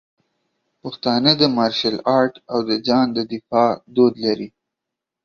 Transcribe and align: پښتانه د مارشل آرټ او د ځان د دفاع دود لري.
پښتانه 0.81 1.31
د 1.41 1.43
مارشل 1.57 1.95
آرټ 2.19 2.33
او 2.51 2.59
د 2.69 2.71
ځان 2.87 3.05
د 3.13 3.19
دفاع 3.33 3.71
دود 3.95 4.13
لري. 4.25 4.49